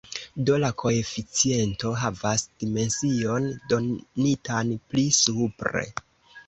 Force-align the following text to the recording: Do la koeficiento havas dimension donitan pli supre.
Do 0.45 0.53
la 0.61 0.69
koeficiento 0.83 1.91
havas 2.05 2.47
dimension 2.65 3.47
donitan 3.75 4.75
pli 4.91 5.07
supre. 5.23 5.89